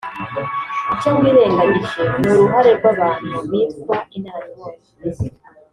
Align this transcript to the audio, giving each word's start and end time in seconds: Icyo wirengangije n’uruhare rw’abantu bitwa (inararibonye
Icyo 0.93 1.09
wirengangije 1.19 2.03
n’uruhare 2.21 2.71
rw’abantu 2.79 3.35
bitwa 3.49 3.95
(inararibonye 4.15 4.85